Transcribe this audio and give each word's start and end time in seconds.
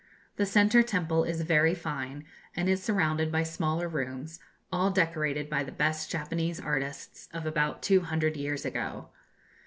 The 0.37 0.47
centre 0.47 0.81
temple 0.81 1.23
is 1.25 1.41
very 1.41 1.75
fine, 1.75 2.25
and 2.55 2.67
is 2.67 2.81
surrounded 2.81 3.31
by 3.31 3.43
smaller 3.43 3.87
rooms, 3.87 4.39
all 4.71 4.89
decorated 4.89 5.47
by 5.47 5.63
the 5.63 5.71
best 5.71 6.09
Japanese 6.09 6.59
artists 6.59 7.29
of 7.31 7.45
about 7.45 7.83
two 7.83 7.99
hundred 8.01 8.35
years 8.35 8.65
ago. 8.65 9.09